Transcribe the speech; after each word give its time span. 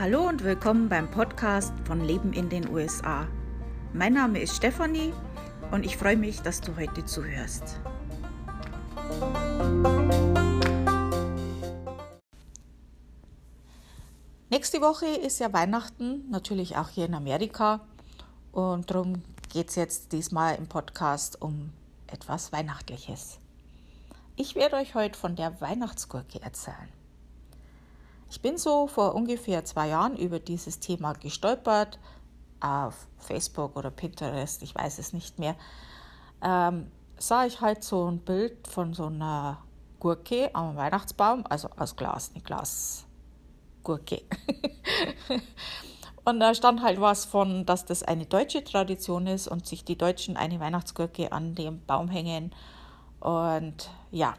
Hallo 0.00 0.28
und 0.28 0.44
willkommen 0.44 0.88
beim 0.88 1.10
Podcast 1.10 1.72
von 1.84 2.00
Leben 2.00 2.32
in 2.32 2.48
den 2.48 2.68
USA. 2.68 3.26
Mein 3.92 4.12
Name 4.12 4.38
ist 4.38 4.54
Stefanie 4.54 5.12
und 5.72 5.84
ich 5.84 5.96
freue 5.96 6.16
mich, 6.16 6.40
dass 6.40 6.60
du 6.60 6.76
heute 6.76 7.04
zuhörst. 7.04 7.80
Nächste 14.50 14.80
Woche 14.80 15.06
ist 15.06 15.40
ja 15.40 15.52
Weihnachten, 15.52 16.30
natürlich 16.30 16.76
auch 16.76 16.90
hier 16.90 17.06
in 17.06 17.14
Amerika. 17.14 17.80
Und 18.52 18.88
darum 18.92 19.24
geht 19.52 19.70
es 19.70 19.74
jetzt 19.74 20.12
diesmal 20.12 20.54
im 20.54 20.68
Podcast 20.68 21.42
um 21.42 21.72
etwas 22.06 22.52
Weihnachtliches. 22.52 23.40
Ich 24.36 24.54
werde 24.54 24.76
euch 24.76 24.94
heute 24.94 25.18
von 25.18 25.34
der 25.34 25.60
Weihnachtsgurke 25.60 26.40
erzählen. 26.40 26.97
Ich 28.30 28.42
bin 28.42 28.58
so 28.58 28.86
vor 28.86 29.14
ungefähr 29.14 29.64
zwei 29.64 29.88
Jahren 29.88 30.16
über 30.16 30.38
dieses 30.38 30.80
Thema 30.80 31.14
gestolpert, 31.14 31.98
auf 32.60 33.06
Facebook 33.18 33.76
oder 33.76 33.90
Pinterest, 33.90 34.62
ich 34.62 34.74
weiß 34.74 34.98
es 34.98 35.12
nicht 35.12 35.38
mehr. 35.38 35.54
Ähm, 36.42 36.90
sah 37.16 37.46
ich 37.46 37.60
halt 37.60 37.82
so 37.82 38.10
ein 38.10 38.18
Bild 38.18 38.66
von 38.66 38.94
so 38.94 39.06
einer 39.06 39.58
Gurke 39.98 40.54
am 40.54 40.76
Weihnachtsbaum, 40.76 41.44
also 41.48 41.68
aus 41.76 41.96
Glas, 41.96 42.30
eine 42.34 42.42
Glasgurke. 42.42 44.22
und 46.24 46.40
da 46.40 46.54
stand 46.54 46.82
halt 46.82 47.00
was 47.00 47.24
von, 47.24 47.64
dass 47.64 47.84
das 47.84 48.02
eine 48.02 48.26
deutsche 48.26 48.62
Tradition 48.62 49.26
ist 49.26 49.48
und 49.48 49.66
sich 49.66 49.84
die 49.84 49.96
Deutschen 49.96 50.36
eine 50.36 50.60
Weihnachtsgurke 50.60 51.32
an 51.32 51.54
dem 51.54 51.84
Baum 51.86 52.08
hängen. 52.08 52.54
Und 53.20 53.90
ja, 54.10 54.34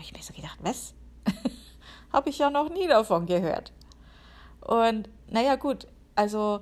ich 0.00 0.12
mir 0.12 0.22
so 0.22 0.32
gedacht, 0.32 0.58
was? 0.62 0.94
habe 2.12 2.30
ich 2.30 2.38
ja 2.38 2.50
noch 2.50 2.70
nie 2.70 2.86
davon 2.86 3.26
gehört. 3.26 3.72
Und 4.60 5.08
naja 5.28 5.56
gut, 5.56 5.86
also 6.14 6.60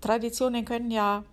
Traditionen 0.00 0.64
können 0.64 0.90
ja 0.90 1.24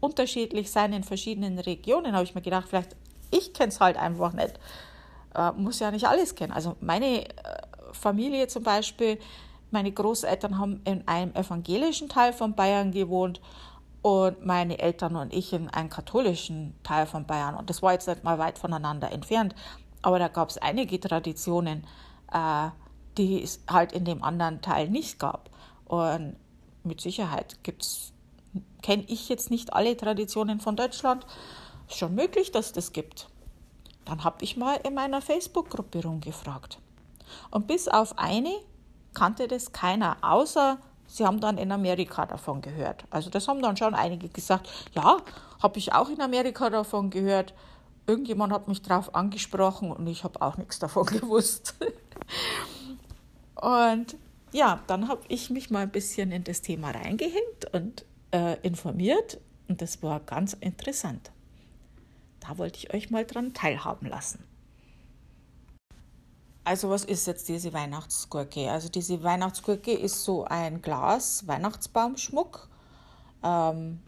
unterschiedlich 0.00 0.70
sein 0.70 0.92
in 0.92 1.04
verschiedenen 1.04 1.58
Regionen, 1.58 2.14
habe 2.14 2.24
ich 2.24 2.34
mir 2.34 2.42
gedacht, 2.42 2.68
vielleicht 2.68 2.96
ich 3.30 3.52
kenne 3.52 3.68
es 3.68 3.80
halt 3.80 3.96
einfach 3.96 4.32
nicht. 4.32 4.58
Äh, 5.34 5.52
muss 5.52 5.80
ja 5.80 5.90
nicht 5.90 6.06
alles 6.06 6.34
kennen. 6.34 6.52
Also 6.52 6.76
meine 6.80 7.28
äh, 7.28 7.32
Familie 7.92 8.48
zum 8.48 8.62
Beispiel, 8.62 9.18
meine 9.70 9.92
Großeltern 9.92 10.58
haben 10.58 10.80
in 10.84 11.06
einem 11.08 11.34
evangelischen 11.34 12.08
Teil 12.08 12.32
von 12.32 12.54
Bayern 12.54 12.92
gewohnt 12.92 13.40
und 14.02 14.46
meine 14.46 14.78
Eltern 14.78 15.16
und 15.16 15.34
ich 15.34 15.52
in 15.52 15.68
einem 15.68 15.90
katholischen 15.90 16.74
Teil 16.84 17.06
von 17.06 17.26
Bayern. 17.26 17.56
Und 17.56 17.68
das 17.68 17.82
war 17.82 17.92
jetzt 17.92 18.06
nicht 18.06 18.22
mal 18.22 18.38
weit 18.38 18.58
voneinander 18.58 19.10
entfernt. 19.10 19.54
Aber 20.02 20.18
da 20.18 20.28
gab 20.28 20.50
es 20.50 20.58
einige 20.58 21.00
Traditionen, 21.00 21.84
äh, 22.32 22.70
die 23.18 23.42
es 23.42 23.60
halt 23.68 23.92
in 23.92 24.04
dem 24.04 24.22
anderen 24.22 24.60
Teil 24.62 24.88
nicht 24.88 25.18
gab. 25.18 25.50
Und 25.86 26.36
mit 26.82 27.00
Sicherheit 27.00 27.62
gibt's, 27.62 28.12
kenne 28.82 29.04
ich 29.08 29.28
jetzt 29.28 29.50
nicht 29.50 29.72
alle 29.72 29.96
Traditionen 29.96 30.60
von 30.60 30.76
Deutschland. 30.76 31.26
Ist 31.88 31.98
schon 31.98 32.14
möglich, 32.14 32.52
dass 32.52 32.72
das 32.72 32.92
gibt. 32.92 33.28
Dann 34.04 34.24
habe 34.24 34.44
ich 34.44 34.56
mal 34.56 34.78
in 34.84 34.94
meiner 34.94 35.20
Facebook-Gruppe 35.20 36.02
rumgefragt. 36.02 36.78
Und 37.50 37.66
bis 37.66 37.88
auf 37.88 38.18
eine 38.18 38.54
kannte 39.14 39.48
das 39.48 39.72
keiner, 39.72 40.16
außer 40.20 40.78
sie 41.06 41.24
haben 41.24 41.40
dann 41.40 41.58
in 41.58 41.72
Amerika 41.72 42.26
davon 42.26 42.60
gehört. 42.60 43.04
Also 43.10 43.30
das 43.30 43.48
haben 43.48 43.62
dann 43.62 43.76
schon 43.76 43.94
einige 43.94 44.28
gesagt, 44.28 44.68
ja, 44.92 45.18
habe 45.62 45.78
ich 45.78 45.92
auch 45.92 46.08
in 46.08 46.20
Amerika 46.20 46.70
davon 46.70 47.10
gehört. 47.10 47.54
Irgendjemand 48.06 48.52
hat 48.52 48.68
mich 48.68 48.82
darauf 48.82 49.14
angesprochen 49.14 49.90
und 49.90 50.06
ich 50.06 50.22
habe 50.22 50.40
auch 50.40 50.56
nichts 50.56 50.78
davon 50.78 51.06
gewusst. 51.06 51.74
Und 53.54 54.16
ja, 54.52 54.82
dann 54.86 55.08
habe 55.08 55.22
ich 55.28 55.50
mich 55.50 55.70
mal 55.70 55.82
ein 55.82 55.90
bisschen 55.90 56.32
in 56.32 56.44
das 56.44 56.62
Thema 56.62 56.90
reingehängt 56.90 57.72
und 57.72 58.04
äh, 58.32 58.58
informiert 58.60 59.40
und 59.68 59.82
das 59.82 60.02
war 60.02 60.20
ganz 60.20 60.54
interessant. 60.54 61.30
Da 62.40 62.58
wollte 62.58 62.78
ich 62.78 62.94
euch 62.94 63.10
mal 63.10 63.24
dran 63.24 63.54
teilhaben 63.54 64.08
lassen. 64.08 64.44
Also 66.66 66.90
was 66.90 67.04
ist 67.04 67.26
jetzt 67.28 67.48
diese 67.48 67.72
Weihnachtsgurke? 67.72 68.70
Also 68.70 68.88
diese 68.88 69.22
Weihnachtsgurke 69.22 69.92
ist 69.92 70.24
so 70.24 70.44
ein 70.44 70.82
Glas 70.82 71.46
Weihnachtsbaumschmuck. 71.46 72.68
Ähm, 73.44 74.00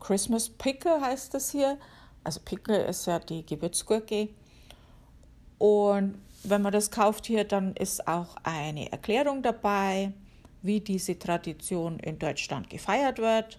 Christmas 0.00 0.48
Pickle 0.48 1.00
heißt 1.00 1.34
das 1.34 1.50
hier. 1.50 1.78
Also 2.22 2.40
Pickle 2.40 2.86
ist 2.86 3.06
ja 3.06 3.18
die 3.18 3.44
Gewürzgurke. 3.44 4.30
Und 5.64 6.16
wenn 6.42 6.60
man 6.60 6.74
das 6.74 6.90
kauft 6.90 7.24
hier, 7.24 7.44
dann 7.44 7.74
ist 7.74 8.06
auch 8.06 8.36
eine 8.42 8.92
Erklärung 8.92 9.42
dabei, 9.42 10.12
wie 10.60 10.80
diese 10.80 11.18
Tradition 11.18 11.98
in 12.00 12.18
Deutschland 12.18 12.68
gefeiert 12.68 13.18
wird. 13.18 13.58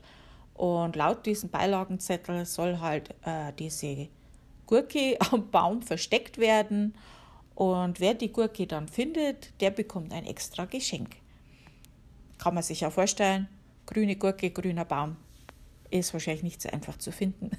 Und 0.53 0.95
laut 0.95 1.25
diesem 1.25 1.49
Beilagenzettel 1.49 2.45
soll 2.45 2.79
halt 2.79 3.09
äh, 3.23 3.51
diese 3.57 4.07
Gurke 4.67 5.17
am 5.31 5.49
Baum 5.49 5.81
versteckt 5.81 6.37
werden. 6.37 6.93
Und 7.55 7.99
wer 7.99 8.13
die 8.13 8.31
Gurke 8.31 8.67
dann 8.67 8.87
findet, 8.87 9.59
der 9.59 9.71
bekommt 9.71 10.13
ein 10.13 10.27
extra 10.27 10.65
Geschenk. 10.65 11.15
Kann 12.37 12.53
man 12.53 12.61
sich 12.61 12.81
ja 12.81 12.91
vorstellen, 12.91 13.47
grüne 13.87 14.15
Gurke, 14.15 14.51
grüner 14.51 14.85
Baum, 14.85 15.15
ist 15.89 16.13
wahrscheinlich 16.13 16.43
nicht 16.43 16.61
so 16.61 16.69
einfach 16.69 16.99
zu 16.99 17.11
finden. 17.11 17.49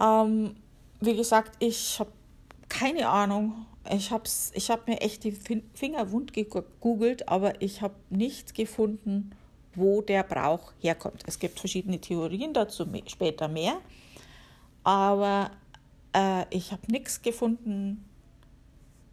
ähm, 0.00 0.56
wie 1.00 1.16
gesagt, 1.16 1.56
ich 1.58 2.00
habe 2.00 2.12
keine 2.68 3.08
Ahnung. 3.08 3.66
Ich 3.90 4.10
habe 4.10 4.24
ich 4.52 4.70
hab 4.70 4.86
mir 4.86 5.00
echt 5.00 5.24
die 5.24 5.32
Finger 5.32 6.10
wund 6.12 6.32
gegoogelt, 6.32 7.28
aber 7.28 7.62
ich 7.62 7.80
habe 7.80 7.94
nichts 8.10 8.52
gefunden, 8.52 9.30
wo 9.74 10.02
der 10.02 10.22
Brauch 10.22 10.72
herkommt. 10.80 11.22
Es 11.26 11.38
gibt 11.38 11.58
verschiedene 11.58 12.00
Theorien 12.00 12.52
dazu, 12.52 12.86
später 13.06 13.48
mehr. 13.48 13.78
Aber 14.84 15.50
äh, 16.14 16.44
ich 16.50 16.72
habe 16.72 16.82
nichts 16.90 17.22
gefunden, 17.22 18.04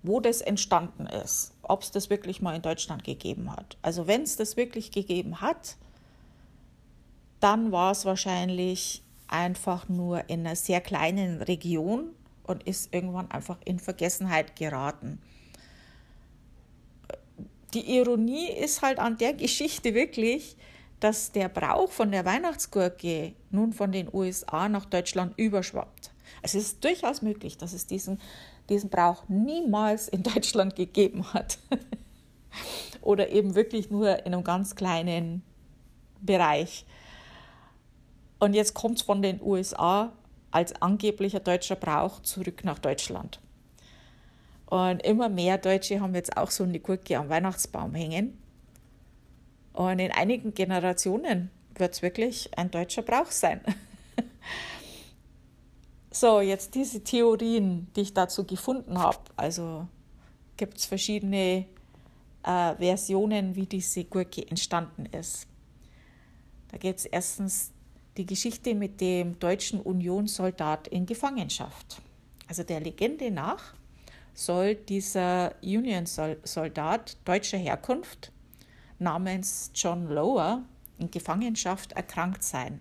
wo 0.04 0.20
das 0.20 0.42
entstanden 0.42 1.08
ist. 1.08 1.54
Ob 1.62 1.82
es 1.82 1.92
das 1.92 2.10
wirklich 2.10 2.42
mal 2.42 2.56
in 2.56 2.62
Deutschland 2.62 3.04
gegeben 3.04 3.52
hat. 3.52 3.78
Also 3.82 4.08
wenn 4.08 4.24
es 4.24 4.36
das 4.36 4.58
wirklich 4.58 4.92
gegeben 4.92 5.42
hat, 5.42 5.78
dann 7.40 7.72
war 7.72 7.92
es 7.92 8.06
wahrscheinlich 8.06 9.02
einfach 9.28 9.90
nur 9.90 10.30
in 10.30 10.42
einer 10.42 10.56
sehr 10.56 10.82
kleinen 10.82 11.42
Region 11.42 12.12
und 12.44 12.64
ist 12.64 12.94
irgendwann 12.94 13.32
einfach 13.32 13.58
in 13.66 13.80
Vergessenheit 13.80 14.56
geraten. 14.56 15.20
Die 17.74 17.98
Ironie 17.98 18.50
ist 18.50 18.82
halt 18.82 19.00
an 19.00 19.18
der 19.18 19.34
Geschichte 19.34 19.94
wirklich, 19.94 20.56
dass 21.00 21.32
der 21.32 21.50
Brauch 21.50 21.92
von 21.92 22.12
der 22.12 22.26
Weihnachtsgurke 22.26 23.34
nun 23.52 23.74
von 23.74 23.92
den 23.92 24.08
USA 24.14 24.70
nach 24.70 24.86
Deutschland 24.86 25.34
überschwappt. 25.38 26.12
Es 26.42 26.56
ist 26.56 26.84
durchaus 26.84 27.22
möglich, 27.22 27.58
dass 27.58 27.74
es 27.74 27.86
diesen, 27.86 28.20
diesen 28.70 28.90
Brauch 28.90 29.28
niemals 29.28 30.08
in 30.08 30.24
Deutschland 30.36 30.76
gegeben 30.76 31.34
hat. 31.34 31.58
Oder 33.02 33.30
eben 33.30 33.56
wirklich 33.56 33.92
nur 33.92 34.26
in 34.26 34.34
einem 34.34 34.44
ganz 34.44 34.76
kleinen 34.76 35.44
Bereich. 36.22 36.86
Und 38.40 38.54
jetzt 38.54 38.74
kommt 38.74 38.98
es 38.98 39.04
von 39.04 39.22
den 39.22 39.42
USA 39.42 40.12
als 40.52 40.82
angeblicher 40.82 41.40
deutscher 41.40 41.76
Brauch 41.76 42.22
zurück 42.22 42.64
nach 42.64 42.80
Deutschland. 42.80 43.40
Und 44.66 45.04
immer 45.04 45.30
mehr 45.30 45.58
Deutsche 45.58 46.00
haben 46.00 46.16
jetzt 46.16 46.38
auch 46.38 46.50
so 46.52 46.64
eine 46.64 46.80
Gurke 46.80 47.18
am 47.18 47.30
Weihnachtsbaum 47.30 47.94
hängen. 47.94 48.38
Und 49.74 50.00
in 50.00 50.12
einigen 50.12 50.54
Generationen 50.54 51.52
wird 51.76 51.94
es 51.94 52.02
wirklich 52.02 52.58
ein 52.58 52.72
deutscher 52.72 53.02
Brauch 53.02 53.32
sein. 53.32 53.62
so, 56.12 56.40
jetzt 56.40 56.74
diese 56.76 57.04
Theorien, 57.04 57.88
die 57.96 58.02
ich 58.02 58.14
dazu 58.14 58.46
gefunden 58.46 58.98
habe. 58.98 59.20
Also 59.36 59.88
gibt 60.58 60.78
es 60.78 60.86
verschiedene 60.86 61.66
äh, 62.44 62.76
Versionen, 62.76 63.56
wie 63.56 63.66
diese 63.66 64.06
Gurke 64.06 64.48
entstanden 64.50 65.06
ist. 65.08 65.48
Da 66.70 66.78
gibt 66.78 67.00
es 67.00 67.06
erstens 67.06 67.72
die 68.18 68.26
Geschichte 68.26 68.76
mit 68.76 69.02
dem 69.02 69.40
deutschen 69.40 69.82
Unionssoldat 69.82 70.88
in 70.88 71.06
Gefangenschaft. 71.06 72.02
Also 72.48 72.64
der 72.64 72.80
Legende 72.80 73.32
nach 73.32 73.74
soll 74.34 74.76
dieser 74.76 75.56
Union-Soldat 75.62 77.18
deutscher 77.26 77.58
Herkunft 77.58 78.32
namens 79.00 79.72
John 79.74 80.08
Lower 80.08 80.64
in 80.98 81.12
Gefangenschaft 81.12 81.94
erkrankt 81.94 82.44
sein. 82.44 82.80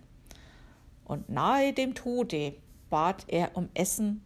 Und 1.03 1.29
nahe 1.29 1.73
dem 1.73 1.93
Tode 1.93 2.55
bat 2.89 3.25
er 3.27 3.55
um 3.55 3.69
Essen. 3.73 4.21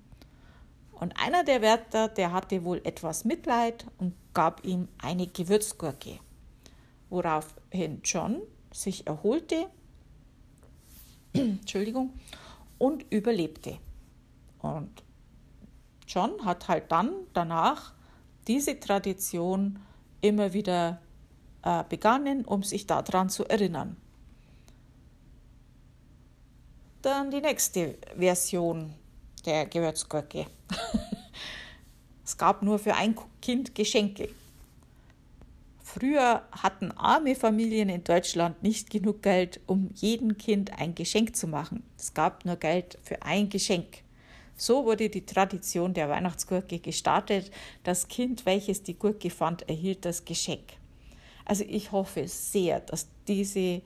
Und 0.91 1.13
einer 1.19 1.43
der 1.43 1.61
Wärter, 1.61 2.07
der 2.07 2.31
hatte 2.31 2.63
wohl 2.63 2.81
etwas 2.83 3.25
Mitleid 3.25 3.85
und 3.97 4.13
gab 4.33 4.65
ihm 4.65 4.87
eine 5.01 5.27
Gewürzgurke, 5.27 6.19
woraufhin 7.09 8.01
John 8.03 8.41
sich 8.71 9.07
erholte 9.07 9.67
Entschuldigung, 11.33 12.13
und 12.77 13.05
überlebte. 13.11 13.77
Und 14.59 15.03
John 16.07 16.43
hat 16.43 16.67
halt 16.67 16.91
dann 16.91 17.11
danach 17.33 17.93
diese 18.47 18.79
Tradition 18.79 19.79
immer 20.21 20.53
wieder 20.53 21.01
äh, 21.61 21.83
begannen, 21.87 22.45
um 22.45 22.63
sich 22.63 22.87
daran 22.87 23.29
zu 23.29 23.45
erinnern. 23.45 23.95
Dann 27.01 27.31
die 27.31 27.41
nächste 27.41 27.97
Version 28.17 28.93
der 29.45 29.67
Gewürzgurke. 29.67 30.47
es 32.25 32.37
gab 32.37 32.61
nur 32.61 32.79
für 32.79 32.95
ein 32.95 33.15
Kind 33.41 33.73
Geschenke. 33.75 34.29
Früher 35.91 36.43
hatten 36.51 36.91
arme 36.91 37.33
Familien 37.33 37.89
in 37.89 38.03
Deutschland 38.03 38.61
nicht 38.61 38.91
genug 38.91 39.23
Geld, 39.23 39.59
um 39.65 39.89
jedem 39.95 40.37
Kind 40.37 40.77
ein 40.77 40.93
Geschenk 40.93 41.35
zu 41.35 41.47
machen. 41.47 41.81
Es 41.97 42.13
gab 42.13 42.45
nur 42.45 42.57
Geld 42.57 42.99
für 43.01 43.23
ein 43.23 43.49
Geschenk. 43.49 44.03
So 44.55 44.85
wurde 44.85 45.09
die 45.09 45.25
Tradition 45.25 45.95
der 45.95 46.07
Weihnachtsgurke 46.07 46.77
gestartet. 46.77 47.49
Das 47.83 48.07
Kind, 48.07 48.45
welches 48.45 48.83
die 48.83 48.99
Gurke 48.99 49.31
fand, 49.31 49.67
erhielt 49.67 50.05
das 50.05 50.25
Geschenk. 50.25 50.73
Also 51.43 51.63
ich 51.67 51.91
hoffe 51.91 52.27
sehr, 52.27 52.81
dass 52.81 53.07
diese 53.27 53.81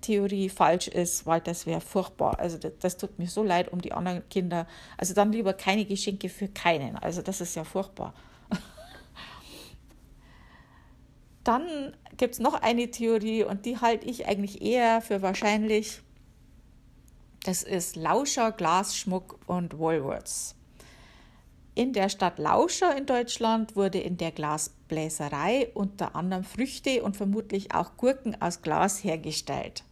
Theorie 0.00 0.48
falsch 0.48 0.88
ist, 0.88 1.26
weil 1.26 1.42
das 1.42 1.66
wäre 1.66 1.82
furchtbar. 1.82 2.38
Also 2.38 2.56
das, 2.56 2.72
das, 2.80 2.96
tut 2.96 3.18
mir 3.18 3.28
so 3.28 3.42
leid 3.42 3.70
um 3.70 3.82
die 3.82 3.92
anderen 3.92 4.26
Kinder. 4.30 4.66
Also 4.96 5.12
dann 5.12 5.32
lieber 5.32 5.52
keine 5.52 5.84
Geschenke 5.84 6.30
für 6.30 6.48
keinen. 6.48 6.96
Also 6.96 7.20
das 7.20 7.42
ist 7.42 7.56
ja 7.56 7.64
furchtbar. 7.64 8.14
Dann 11.44 11.94
gibt 12.16 12.34
es 12.34 12.40
noch 12.40 12.54
eine 12.54 12.90
Theorie 12.90 13.44
und 13.44 13.66
die 13.66 13.78
halte 13.78 14.06
ich 14.06 14.26
eigentlich 14.26 14.62
eher 14.62 15.02
für 15.02 15.20
wahrscheinlich. 15.20 16.00
Das 17.44 17.62
ist 17.62 17.96
Lauscher, 17.96 18.52
Glasschmuck 18.52 19.38
und 19.46 19.78
Woolworths. 19.78 20.56
In 21.74 21.92
der 21.92 22.08
Stadt 22.08 22.38
Lauscher 22.38 22.96
in 22.96 23.04
Deutschland 23.04 23.76
wurde 23.76 23.98
in 23.98 24.16
der 24.16 24.30
Glasbläserei 24.30 25.70
unter 25.74 26.16
anderem 26.16 26.44
Früchte 26.44 27.02
und 27.02 27.16
vermutlich 27.16 27.74
auch 27.74 27.96
Gurken 27.96 28.40
aus 28.40 28.62
Glas 28.62 29.04
hergestellt. 29.04 29.84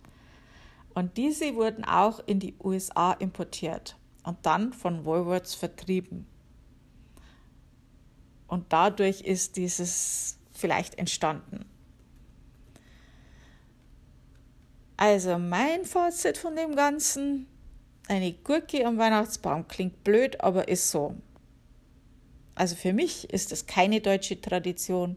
Und 0.94 1.16
diese 1.16 1.54
wurden 1.56 1.84
auch 1.84 2.20
in 2.26 2.38
die 2.38 2.54
USA 2.62 3.12
importiert 3.12 3.96
und 4.24 4.38
dann 4.42 4.72
von 4.72 5.04
Woolworths 5.04 5.54
vertrieben. 5.54 6.26
Und 8.46 8.72
dadurch 8.72 9.22
ist 9.22 9.56
dieses 9.56 10.38
vielleicht 10.62 10.94
entstanden. 10.94 11.66
Also 14.96 15.36
mein 15.36 15.84
Fazit 15.84 16.38
von 16.38 16.54
dem 16.54 16.76
Ganzen, 16.76 17.48
eine 18.06 18.32
Gurke 18.32 18.86
am 18.86 18.96
Weihnachtsbaum 18.96 19.66
klingt 19.66 20.04
blöd, 20.04 20.40
aber 20.40 20.68
ist 20.68 20.90
so. 20.92 21.16
Also 22.54 22.76
für 22.76 22.92
mich 22.92 23.28
ist 23.30 23.50
es 23.50 23.66
keine 23.66 24.00
deutsche 24.00 24.40
Tradition, 24.40 25.16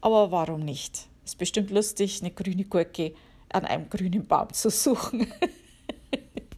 aber 0.00 0.32
warum 0.32 0.64
nicht? 0.64 1.06
Ist 1.24 1.38
bestimmt 1.38 1.70
lustig, 1.70 2.20
eine 2.20 2.32
grüne 2.32 2.64
Gurke 2.64 3.14
an 3.50 3.64
einem 3.64 3.88
grünen 3.88 4.26
Baum 4.26 4.52
zu 4.52 4.70
suchen. 4.70 5.32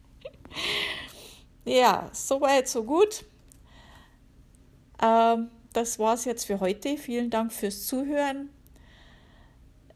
ja, 1.65 2.09
soweit, 2.13 2.67
so 2.67 2.83
gut. 2.83 3.23
Ähm, 4.99 5.49
das 5.73 5.99
war's 5.99 6.25
jetzt 6.25 6.45
für 6.45 6.59
heute. 6.59 6.97
Vielen 6.97 7.29
Dank 7.29 7.53
fürs 7.53 7.85
Zuhören. 7.85 8.49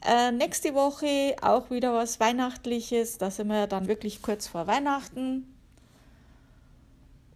Äh, 0.02 0.32
nächste 0.32 0.74
Woche 0.74 1.36
auch 1.42 1.72
wieder 1.72 1.94
was 1.94 2.20
Weihnachtliches. 2.20 3.18
Da 3.18 3.32
sind 3.32 3.48
wir 3.48 3.68
dann 3.68 3.88
wirklich 3.88 4.22
kurz 4.22 4.48
vor 4.48 4.68
Weihnachten. 4.68 5.52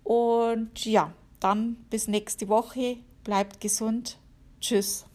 Und 0.03 0.85
ja, 0.85 1.13
dann 1.39 1.75
bis 1.89 2.07
nächste 2.07 2.47
Woche. 2.47 2.97
Bleibt 3.23 3.59
gesund. 3.59 4.17
Tschüss. 4.61 5.08